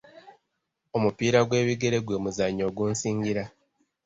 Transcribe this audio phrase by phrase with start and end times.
[0.95, 3.43] Omupiira gw'ebigere gwe muzannyo ogunsingira.